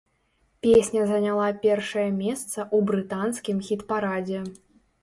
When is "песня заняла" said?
0.65-1.49